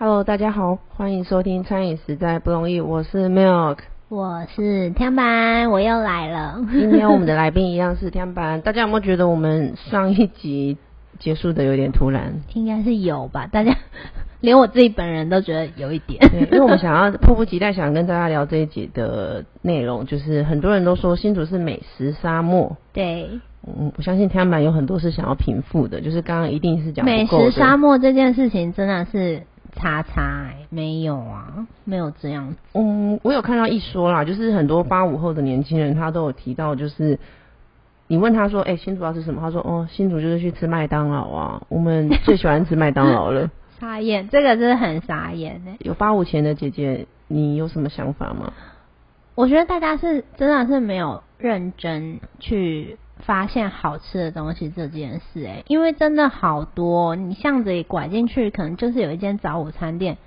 [0.00, 3.78] Hello，大家好，欢迎收听《餐饮实在不容易》，我是 Milk。
[4.08, 6.64] 我是天班，我又来了。
[6.70, 10.78] 今天我们的来宾一样是天班， 大家有没有觉得我们上一集
[11.18, 12.32] 结束的有点突然？
[12.54, 13.76] 应该是有吧，大家
[14.40, 16.20] 连我自己本人都觉得有一点。
[16.30, 22.76] 对，因为我们想要迫不及待想跟大家聊这一集的内容，就是很多人都说新竹是美食沙漠。
[22.92, 23.28] 对，
[23.66, 29.42] 嗯，我相信天班有很多是想要平复的，就是刚刚一定是讲美食沙漠这件事情真的是
[29.74, 32.56] 叉叉、欸，没有啊，没有这样子。
[32.74, 37.18] 嗯，我有看到一说啦，就是很多八五后的年轻人，他都有提到，就是
[38.06, 39.40] 你问他说，哎、新竹要吃什么？
[39.40, 43.50] 他说，哦，新竹就是去吃麦当劳啊，我们最喜欢吃麦当劳了。
[43.78, 48.52] 傻眼，这个真的很傻眼哎、有八五前的姐姐，你有什么想法吗？
[49.36, 60.18] 我觉得大家是真的是没有认真去发现好吃的东西这件事、欸，因为真的好多，你巷子里拐进去，可能就是有一间早午餐店，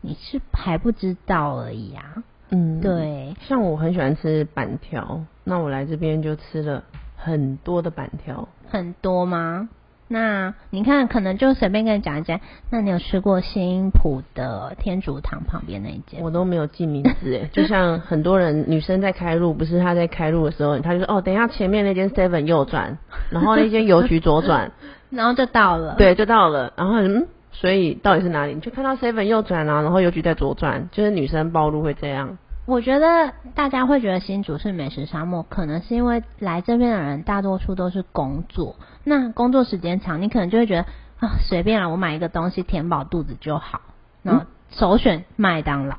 [0.00, 2.22] 你是还不知道而已啊。
[2.50, 6.84] 嗯，，对，像我很喜欢吃板条，那我来这边就吃了
[7.16, 8.48] 很多的板条。
[8.70, 9.68] 很多吗？
[10.08, 12.40] 那你看，可能就随便跟你讲一间。
[12.70, 16.22] 那你有吃过新浦的天主堂旁边那一间？
[16.22, 22.96] 我都没有记名字诶， 就像很多人女生在开路，不是她在开路的时候，她就说哦，等一下前面那间 Seven 右转，
[23.30, 24.72] 然后那间邮局左转，
[25.10, 26.72] 然后就到了。，对，就到了。
[26.76, 28.54] 然后嗯，所以到底是哪里？
[28.54, 32.38] 你就看到 Seven 右转啊，然后邮局在左转，就是女生暴露会这样。
[32.66, 38.76] 我觉得大家会觉得新竹是美食沙漠，可能是因为来这边的人大多数都是工作，
[39.08, 40.82] 那工作时间长，你可能就会觉得
[41.18, 43.80] 啊，随便啦，我买一个东西填饱肚子就好。
[44.22, 45.96] 那首选麦当劳、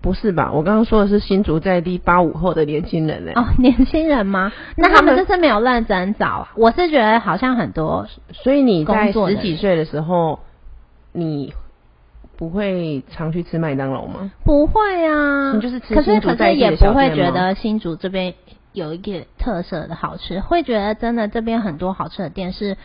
[0.00, 0.50] 不是吧？
[0.52, 4.52] 我刚刚说的是新竹在地八五后的年轻人呢、哦，年轻人吗？
[4.76, 6.52] 那他们就是没有认真找啊。
[6.56, 10.40] 我是觉得好像很多所以你在十几岁的时候，
[11.12, 11.52] 你
[12.36, 14.30] 不会常去吃麦当劳吗？
[14.44, 18.34] 不会啊，你就是吃可是新竹可是在地的小也不会觉得新竹这边
[18.78, 22.76] 有一个特色的好吃，会觉得真的这边很多好吃的店是，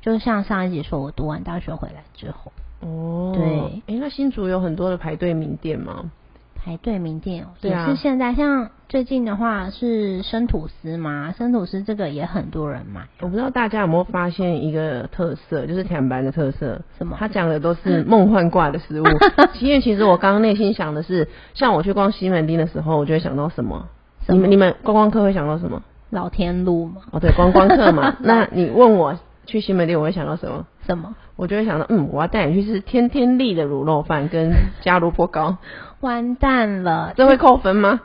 [0.00, 6.10] 就像上一集说，我读完大学回来之后哦，对哎、那新竹有很多的排队名店吗？
[6.56, 16.80] 排队名店哦，也是现在像最近的话是生吐司嘛，生吐司这个也很多人买，我不知道大家有没有发现一个特色，就是甜白的特色。
[16.96, 19.04] 什么他讲的都是梦幻挂的食物。
[19.60, 23.88] 因为其实我刚刚内心想的是，像我去逛西门町的时候，我就会想到什么？
[24.28, 25.82] 你们你们观光客会想到什么？
[26.10, 28.16] 老天路嘛，哦，对，观光客嘛。
[28.22, 30.64] 那你问我去西门町，我会想到什么？
[30.86, 34.52] 什么我就会想到，嗯，我要带你去吃天天利的卤肉饭跟
[34.82, 35.56] 加萝卜糕，
[36.00, 38.00] 完蛋了，这会扣分吗？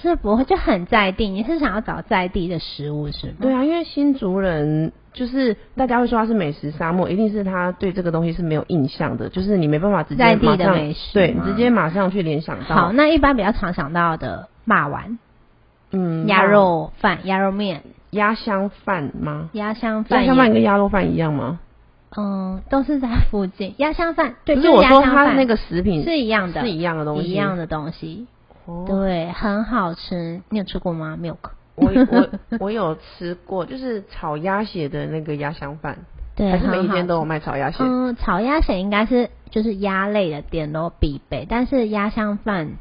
[0.00, 3.34] 是不会就很在地，你是想要找在地的食物是吗？
[3.40, 12.74] 对啊，因为新竹人就是大家会说他是美食沙漠，一定是他对这个东西是没有印象的，就是你没办法直接在地马上的美食对，你直接马上去联想到。
[12.74, 15.18] 好，那一般比较常想到的骂丸、
[15.90, 19.50] 嗯，鸭肉饭、鸭肉面、鸭香饭吗？
[19.52, 21.60] 鸭香饭也，鸭香饭跟鸭肉饭一样吗？
[22.14, 23.74] 嗯，都是在附近。
[23.78, 28.26] 鸭香饭对，不就是是我说它那个食品是一样的，是一样的东西，一样的东西，
[28.66, 28.84] 哦。
[28.86, 30.42] 对，很好吃。
[30.50, 31.38] 你有吃过吗？Milk，
[31.74, 32.28] 我我
[32.60, 36.00] 我有吃过，就是炒鸭血的那个鸭香饭，
[36.36, 37.78] 对，还是每一天都有吃卖炒鸭血。
[37.80, 42.72] 嗯，炒鸭血应该是就是鸭类的店都必备，但是鸭香饭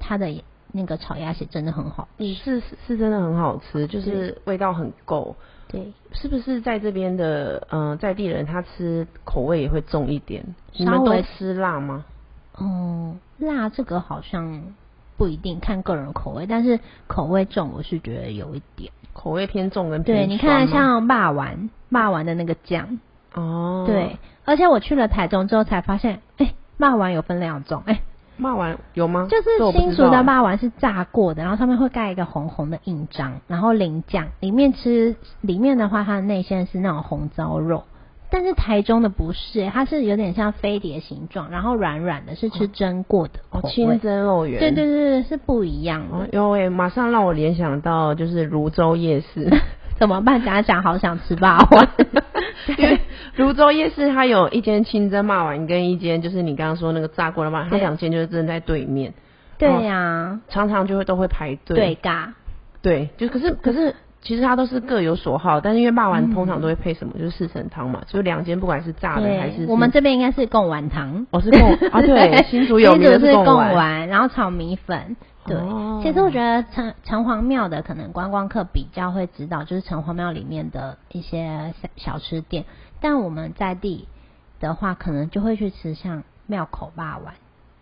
[0.00, 0.34] 它的
[0.76, 2.24] 那个炒鸭血真的很好吃。
[2.24, 5.36] 嗯，是是是真的很好吃，就是味道很够。
[5.68, 10.44] 对，是不是在这边的嗯、呃在地人他吃口味也会重一点？
[10.76, 12.04] 你们都稍微吃辣吗？
[12.60, 14.62] 嗯，辣这个好像
[15.16, 18.92] 不一定看个人口味，但是口味重我是觉得有一点。
[19.12, 22.98] 口味偏重跟对，偏你看像霸丸，霸丸的那个酱，
[23.32, 28.02] 哦，对，而且我去了台中之后才发现，哎、霸丸有分两种，哎、
[28.36, 29.28] 骂完有吗？
[29.30, 37.84] 就是新竹的知道欸霸丸是炸过的，然后上面会盖一个红红的印章，然后淋酱，里面吃里面的话，它的内馅是那种红糟肉。
[38.30, 44.58] 但是台中的不是、它是有点像飞碟形状，然后软软的，是吃蒸过的哦，清蒸肉圆。
[44.58, 46.16] 对对对对，是不一样的。
[46.16, 49.48] 哦，有诶，马上让我联想到就是泸州夜市，
[50.00, 50.42] 怎么办？
[50.42, 51.88] 讲一讲，好想吃霸王。
[52.78, 52.98] 因为
[53.36, 59.14] 泸州夜市它有一间清蒸骂丸，跟一间就是你刚刚说那个炸锅的骂丸，它两间就是正在对面，
[59.58, 61.76] 对呀、常常就会都会排队。
[61.76, 62.34] 对嘎，
[62.82, 63.94] 对，就可是可是
[64.24, 71.26] 其实它都是各有所好，但是因为霸丸嗯通常都会配什么，就是四神汤嘛，就两间不管是炸的还是对，我们这边应该是贡丸汤。
[71.30, 71.60] 我是贡
[71.92, 75.16] 啊，对， 新竹有名的新竹是贡丸，然后炒米粉。
[75.46, 82.64] 对，哦其实我觉得城城隍庙的可能观光客比较会知道，就是城隍庙里面的一些小小吃店，
[83.02, 84.08] 但我们在地
[84.58, 87.34] 的话，可能就会去吃像庙口霸丸，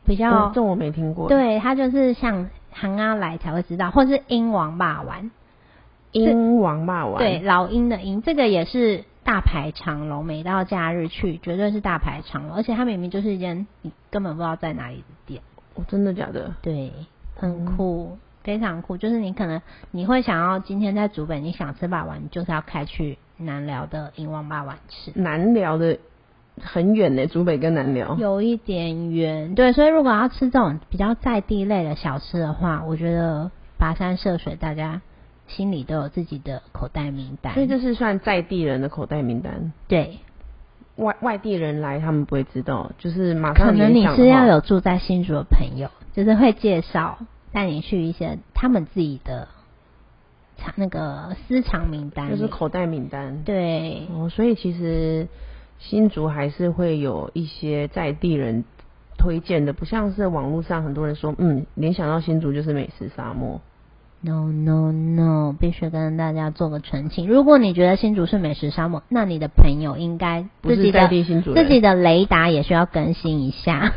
[0.05, 5.31] 比哦较这我没听过。，对，它就是像行阿来才会知道，或是英王霸丸，
[6.13, 7.19] 鹰王霸王。
[7.19, 15.43] 对，，老鹰的鹰，这个也是大排长龙，每到假日去绝对是大排长龙，而且它明明就是一间你根本不知道在哪里的店，
[15.75, 16.55] 哦，真的假的？
[16.63, 16.93] 对，
[17.35, 18.97] 很嗯酷，非常酷。
[18.97, 19.61] 就是你可能
[19.91, 25.13] 你会想要今天在竹北，你想吃霸王，你就是要开去南寮的鹰王霸王吃。
[25.15, 25.99] 南寮的
[26.61, 28.17] 很远呢，竹北跟南寮。
[28.19, 35.01] 有一点远，对，所以如果要吃这种比较在地类的小吃的话，我觉得跋山涉水，大家
[35.57, 37.55] 心里都有自己的口袋名单。
[37.55, 40.19] 所以这是算在地人的口袋名单，对，
[40.97, 47.19] 外外地人来他们不会知道，就是马上可能你是要有住在新竹的朋友，就是会介绍
[47.53, 49.49] 带你去一些他们自己的
[50.57, 53.43] 藏那个私藏名单，就是口袋名单。
[53.45, 55.29] 对哦，所以其实
[55.79, 58.65] 新竹还是会有一些在地人
[59.19, 63.61] 推荐的，不像是网络上很多人说，嗯，联想到新竹就是美食沙漠。
[64.25, 67.27] No no no，必须跟大家做个澄清。
[67.27, 73.93] 如果你觉得新竹是美食沙漠，那你的朋友应该自己的自己的雷达也需要更新一下。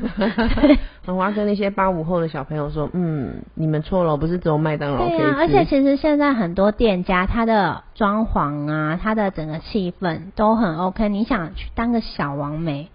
[1.06, 5.07] 我要跟那些八五后的小朋友说，嗯，你们错了，不是只有麦当劳。
[5.07, 11.07] 对啊，而且其实现在很多店家，它的装潢啊，它的整个气氛都很 OK。
[11.10, 12.88] 你想去当个小王美，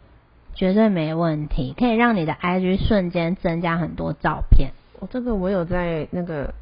[0.54, 4.70] 绝对没问题，可以让你的 IG 瞬间增加很多照片。
[4.98, 6.52] 哦，这个我有在那个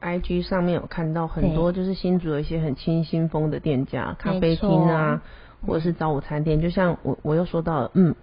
[0.00, 5.22] IG 上面有看到很多，就是新竹有一些很清新风的店家，咖啡厅啊，
[5.66, 6.60] 或者是早午餐店。
[6.60, 8.14] 就像我我又说到了，嗯，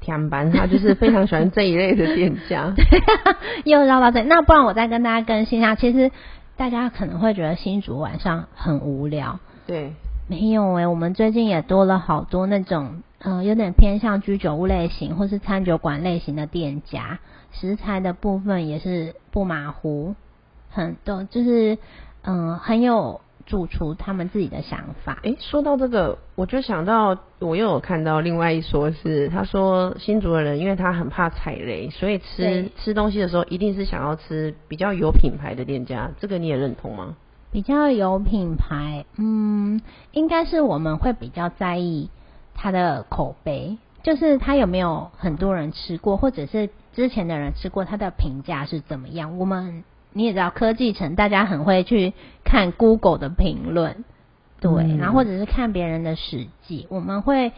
[0.00, 2.72] 甜班他就是非常喜欢这一类的店家。
[3.64, 5.74] 又绕到这里，那不然我再跟大家更新一下。
[5.74, 6.12] 其实
[6.56, 9.92] 大家可能会觉得新竹晚上很无聊，对，
[10.28, 17.18] 没有诶、我们最近也多了好多那种，呃，有点偏向居酒屋类型或是餐酒馆类型的店家，
[17.50, 20.14] 食材的部分也是不马虎，
[20.74, 21.78] 很多就是，
[22.22, 25.18] 嗯、很有主厨他们自己的想法。
[25.22, 37.16] 诶，说到这个，我就想到我又有看到另外一说是，他说新竹的人因为他很怕踩雷，所以吃吃东西的时候一定是想要吃比较有品牌的店家，这个你也认同吗？
[37.52, 39.80] 比较有品牌，嗯，
[40.10, 42.10] 应该是我们会比较在意
[42.52, 49.38] 它的口碑，就是他有没有很多人吃过，或者是之前的人吃过，他的评价是怎么样。
[49.38, 52.14] 我们你也知道，科技城大家很会去
[52.44, 54.04] 看 Google 的评论，
[54.60, 57.52] 对，嗯然后或者是看别人的实际，我们会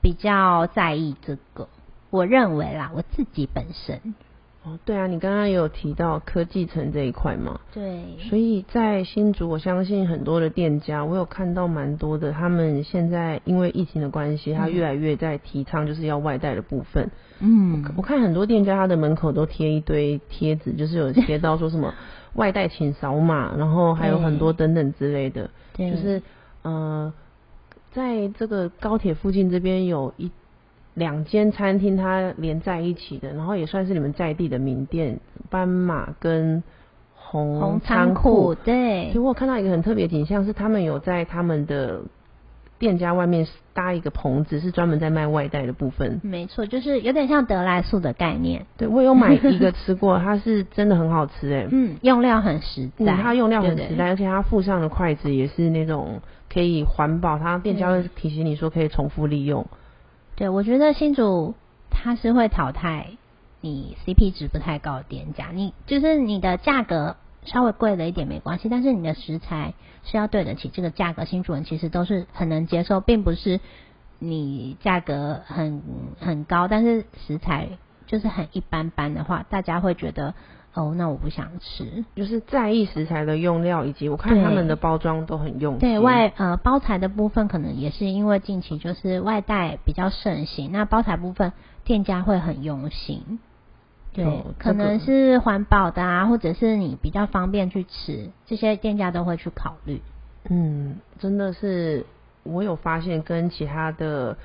[0.00, 1.68] 比较在意这个。
[2.10, 4.14] 我认为啦，我自己本身
[4.64, 8.04] 哦，对啊，你刚刚也有提到科技城这一块嘛，对。
[8.28, 14.72] 所以在新竹，我相信很多的店家，我有看到蛮多的，他们现在因为疫情的关系，他嗯。
[14.72, 17.10] 越来越在提倡就是要外带的部分。
[17.40, 17.84] 嗯。
[17.96, 21.92] 我看很多店家他的门口都贴一堆贴纸，就是有贴到说什么
[22.34, 25.90] 外带请扫码，然后还有很多等等之类的，对。
[25.90, 26.22] 就是
[26.62, 27.12] 呃，
[27.90, 30.30] 在这个高铁附近这边有一
[30.94, 36.62] 两间餐厅，它连在一起的，然后也算是你们在地的名店，斑马跟
[37.14, 42.02] 红红仓仓库对其实我看到一个很特别的景象，是他们有在他们的
[42.78, 46.20] 店家外面搭一个棚子，是专门在卖外带的部分。
[46.22, 48.66] 没错，就是有点像得来素的概念。
[48.76, 56.20] 对我有买一个吃过， 它是真的很好吃哎、嗯，用料很实嗯，在，它用料很对实在，而且它附上的筷子也是那种
[56.52, 59.66] 可以环保，它店家会提醒你说可以重复利用。
[60.36, 61.54] 对，我觉得新主
[61.90, 63.10] 他是会淘汰
[63.60, 69.74] 你 CP 值不太高的店家，你就是你的价格稍微贵了一点没关系，但是你的食材
[70.04, 73.60] 是要对得起这个价格，新主人其实都是很能接受，并不是
[74.18, 75.82] 你价格很
[76.18, 77.68] 很高，但是食材
[78.12, 80.34] 就是很一般般的话，大家会觉得
[80.74, 82.04] 哦，那我不想吃。
[82.14, 85.80] 就是在意食材的用料，以及我看他们的包装都很用心。
[85.80, 91.54] 对外呃包材的部分，可能也是因为近期就是外带比较盛行，那包材部分
[91.84, 93.40] 店家会很用心。
[94.12, 100.02] 对，哦可能是环保的啊，或者是你比较方便去吃，这些店家都会去考虑。
[100.50, 102.04] 嗯，真的是
[102.42, 104.36] 我有发现，跟其他的，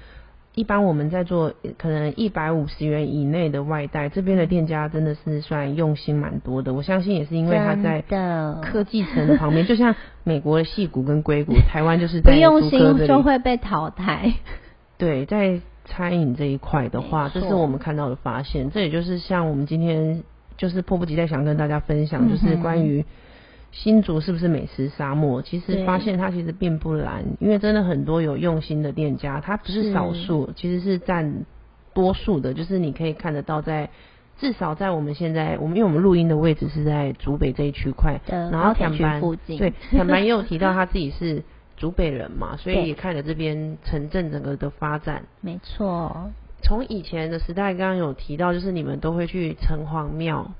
[0.57, 6.73] 一般我们在做可能一百五十元以内的外带，这边的店家真的是算用心蛮多的。
[6.73, 14.33] 我相信也是因为他在的科技城旁边，就像美国的戏谷跟硅谷，台湾就是不在用心就会被淘汰。
[14.97, 18.71] 对，在餐饮这一块的话，这是我们看到的发现。
[18.71, 20.23] 这也就是像我们今天
[20.57, 23.05] 就是迫不及待想跟大家分享，就是关于
[23.83, 25.41] 新竹是不是美食沙漠？
[25.41, 31.45] 其实对发现它其实并不难，因为真的很多有用心的店家，它不是是少数，其实是占
[31.93, 33.89] 多数的，就是你可以看得到在。
[34.39, 38.19] 至少在我们现在，我们因为我们录音的位置是在竹北这一区块，
[38.51, 39.19] 然后坦白
[39.57, 41.41] 对坦白也有提到他自己是
[41.75, 45.23] 竹北人嘛， 所以也看了这边城镇整个的发展。
[45.41, 46.29] 没错，
[46.61, 50.51] 从以前的时代，刚刚有提到，就是你们都会去城隍庙，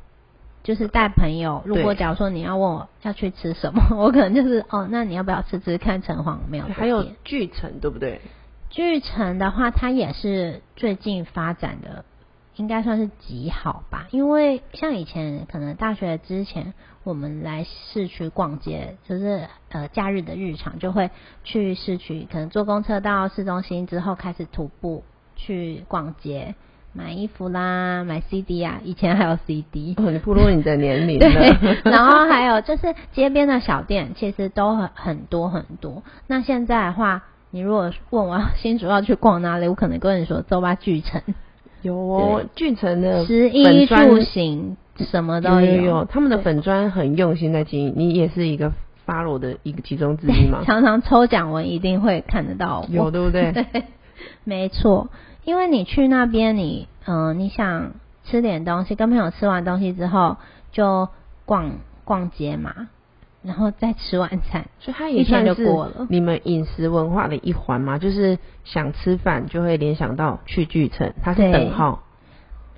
[0.68, 1.62] 就是带朋友。
[1.66, 6.66] 如果假如说你要问我要去吃什么， 我可能就是哦，那你要不要吃吃看城隍庙？
[6.66, 8.20] 还有巨城，对不对？
[8.70, 12.04] 巨城的话，它也是最近发展的。
[12.58, 21.12] 应该算是极好吧，因为像以前可能大学之前，我们来市区逛街，就是呃假日的日常就会
[21.44, 25.04] 去市区，可能坐公车到市中心之后开始徒步
[25.36, 26.56] 去逛街，
[26.94, 31.20] 买衣服啦，买 CD 啊，以前还有 CD，你不露你的年龄。
[31.20, 31.32] 对，
[31.84, 36.04] 然后还有就是街边的小店，其实都很很多很多。
[36.26, 41.22] 那现在的话，你如果问我新主要去逛哪里，我可能跟你说走吧，巨城。
[41.84, 47.94] 有哦，巨城的食衣住行什么都有，有他们的粉砖很用心在经营。
[47.96, 48.74] 你也是一个
[49.06, 50.64] 发罗的一个其中之一嘛？
[50.66, 53.52] 常常抽奖文一定会看得到，有对不对？
[53.72, 53.84] 对，
[54.44, 55.10] 没错。
[55.44, 57.92] 因为你去那边，你嗯，你想
[58.26, 60.38] 吃点东西，跟朋友吃完东西之后
[60.72, 61.10] 就
[61.46, 61.72] 逛
[62.04, 62.90] 逛街嘛。
[63.44, 65.74] 然后再吃晚餐，所以它也算是
[66.10, 67.98] 你们饮食文化的一环嘛。
[67.98, 72.04] 就是想吃饭就会联想到去聚城，它是等号。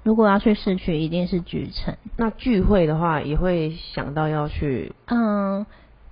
[0.04, 1.96] 如果要去市区，一定是聚城。
[2.18, 4.94] 那聚会的话，也会想到要去。
[5.08, 5.66] 嗯，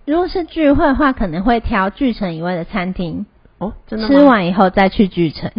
[0.05, 3.27] 如果是聚会的话，可能会挑聚城以外的餐厅。
[3.59, 5.51] 哦，真的吃完以后再去聚城。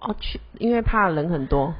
[0.00, 1.74] 哦，去，因为怕人很多。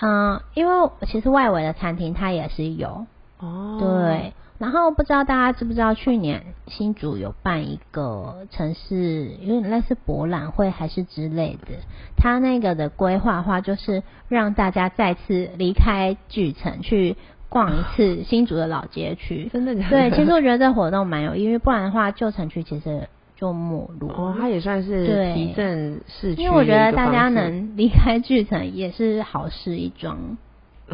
[0.00, 3.06] 嗯，因为其实外围的餐厅它也是有。
[3.38, 3.78] 哦。
[3.80, 4.32] 对。
[4.56, 11.74] 然后不知道大家知不知道，去年新竹有办一个城市，有点类似博览会还是之类的。
[12.16, 17.16] 他那个的规划话，就是让大家再次离开巨城，去
[17.48, 19.50] 逛一次新竹的老街区。
[19.52, 19.82] 真的的？
[19.90, 24.10] 对，其实我觉得这活动蛮有，因为不然的话，旧城区其实就没落。
[24.10, 26.42] 哦，它也算是提振市区。
[26.42, 30.36] 因为我觉得大家能离开巨城也是好事一桩。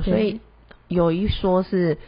[0.02, 0.40] 所以
[0.88, 1.98] 有一说是。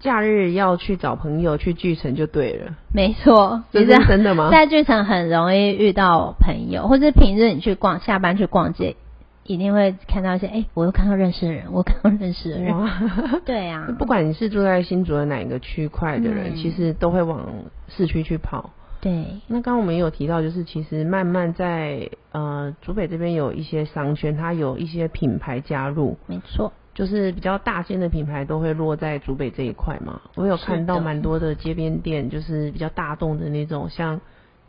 [0.00, 4.48] 假日要去找朋友去巨城就对了，没错，这是真的吗？
[4.48, 8.94] 在巨城很容易遇到朋友，或者平日你去逛，下班去逛街，
[9.42, 12.72] 一定会看到一些，哎，我又看到认识的人，我看到认识的人，
[13.44, 13.88] 对呀。
[13.98, 17.44] 不管你是住在新竹的哪一个区块的人，其实都会往
[17.88, 18.70] 市区去跑。
[19.00, 19.40] 对。
[19.46, 26.72] 那刚刚我们也有提到，就是其实慢慢在呃竹北这边有一些商圈，它有一些品牌加入，没错。
[26.94, 34.20] 就是比较大间的品牌都会落在竹北这一块嘛，我有看到蛮多的街边店，就是比较大众的那种，像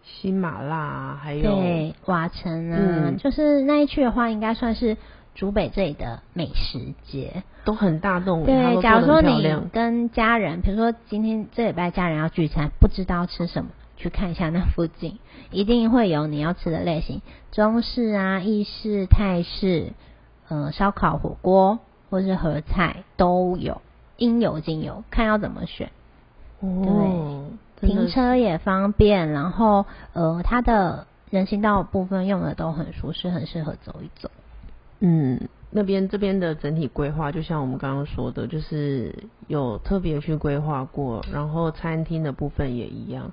[0.03, 4.95] 新马辣，还有对瓦城啊，就是那一区的话，应该算是
[5.33, 8.45] 竹北这里的美食街，都很大众。
[8.45, 15.19] 对，假如说你跟家人，比如说今天这礼拜家人要聚餐，不知道吃什么，去看一下那附近，
[15.51, 19.93] 一定会有你要吃的类型，中式啊、意式、泰式，
[20.47, 21.77] 呃，烧烤、火锅。
[22.11, 23.83] 或是合菜都有，
[24.17, 25.91] 应有尽有，看要怎么选。
[26.59, 27.45] 哦，
[27.79, 34.31] 停车也方便，然后呃，它的人行道部分用的都很舒适，很适合走一走。
[35.01, 39.13] 嗯，那边这边的整体规划，就像我们刚刚说的，就是
[39.47, 43.29] 有特别去规划过，然后餐厅的部分也一样。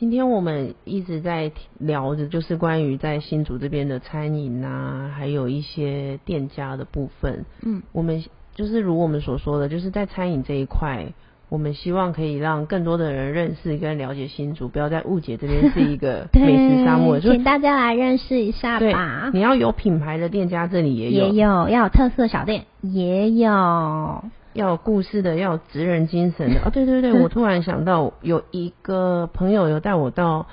[0.00, 7.44] 今天我们一直在聊着，就是关于在新竹这边的餐饮啊，还有一些店家的部分。
[7.60, 11.12] 嗯，我们就是如我们所说的，就是在餐饮这一块，
[11.50, 17.20] 我们希望可以让更多的人认识跟了解新竹，不要再误解这边是一个 美食沙漠。
[17.20, 19.30] 请大家来认识一下吧。
[19.34, 24.24] 你要有品牌的店家，这里也有；也有要有特色小店，也有。
[24.52, 26.70] 要有故事的，要有职人精神的啊！
[26.74, 30.46] 对对对，我突然想到，有一个朋友有带我到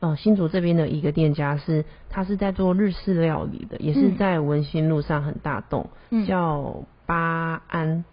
[0.00, 5.86] 呃新竹这边的一个店家，是他是在做日式料理的，也是在文心路上很大栋，
[6.26, 8.04] 叫巴安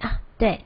[0.00, 0.18] 啊。
[0.36, 0.62] 对，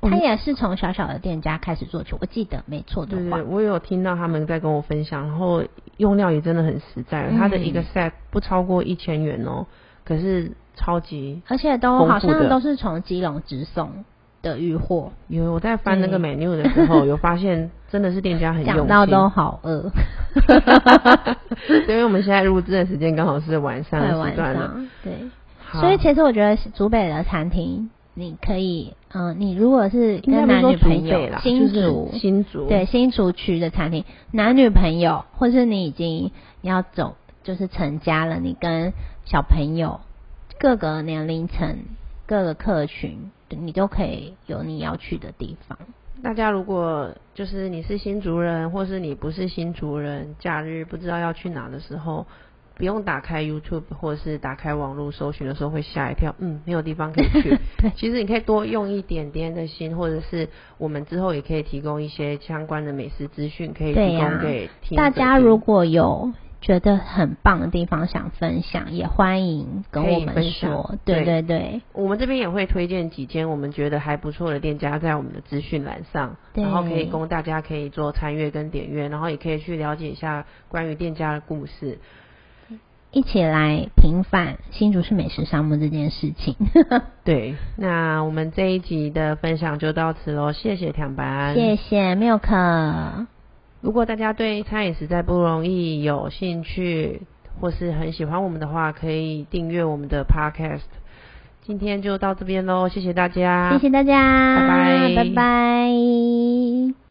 [0.00, 3.36] 他也是从小小的店家开始做起，我记得没错的话。
[3.36, 5.62] 对对，我有听到他们在跟我分享，然后
[5.96, 9.66] 用料也真的很实在，他的一个 set 不超过一千元哦，
[10.04, 10.52] 可是。
[10.80, 14.04] 超级，而且都好像都是从基隆直送
[14.40, 15.12] 的鱼货。
[15.28, 18.86] 因为我在翻那个 menu 的时候， 有发现真的是店家很用心。
[18.86, 19.90] 到都好饿，
[21.86, 24.74] 因为我们现在录制的时间刚好是晚上时段了。
[25.04, 25.12] 对，
[25.72, 36.32] 所以其实我觉得竹北的餐厅，你可以，嗯，你如果是跟男女朋友，新竹新竹对新竹区的餐厅，男女朋友，或是你已经
[36.62, 37.16] 要走。
[37.42, 38.92] 就是成家了，你跟
[39.24, 40.00] 小朋友
[40.60, 41.78] 各个年龄层、
[42.26, 45.78] 各个客群，你都可以有你要去的地方。
[46.22, 52.26] 大家如果就是你是新族人，或是你不是新族人，假日不知道要去哪的时候，
[52.76, 57.56] 不用打开 YouTube 或是打开网络搜寻的时候会吓一跳，嗯，没有地方可以去。
[57.96, 70.96] 其实你可以多用一点点的心，或者是我们之后也可以提供一些相关的美食资讯，可以提供给听大家如果有觉得很棒的地方想分享，也欢迎跟我们说。
[71.04, 81.98] 对对对对，我们这边也会推荐几间我们觉得还不错的店家在我们的资讯栏上，然后可以供大家可以做参阅跟点阅，然后也可以去了解一下关于店家的故事。
[83.12, 86.54] 一起来平反新竹市美食沙漠这件事情。
[87.24, 93.26] 对，那我们这一集的分享就到此喽，谢谢唐班，谢谢 Milk。
[93.80, 97.22] 如果大家对餐饮实在不容易有兴趣，
[97.60, 100.82] 或是很喜欢我们的话，可以订阅我们的 Podcast。
[101.62, 107.00] 今天就到这边喽，谢谢大家，谢谢大家，拜拜拜拜。